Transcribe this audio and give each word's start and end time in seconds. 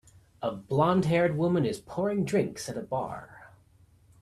A 0.41 0.51
blondhaired 0.51 1.35
woman 1.37 1.63
is 1.63 1.79
pouring 1.79 2.25
drinks 2.25 2.67
at 2.67 2.75
a 2.75 2.81
bar. 2.81 3.51